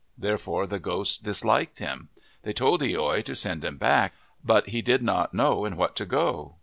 Therefore 0.17 0.65
the 0.65 0.79
ghosts 0.79 1.15
disliked 1.15 1.77
him. 1.77 2.09
They 2.41 2.53
told 2.53 2.81
loi 2.81 3.21
to 3.21 3.35
send 3.35 3.63
him 3.63 3.77
back. 3.77 4.13
But 4.43 4.69
he 4.69 4.81
did 4.81 5.03
not 5.03 5.35
know 5.35 5.63
in 5.63 5.77
what 5.77 5.95
to 5.97 6.05
go. 6.07 6.55